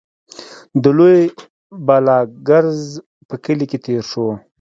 [0.83, 1.19] د لوی
[1.87, 2.81] بالاکرز
[3.27, 4.31] په کلي کې تېر شوو.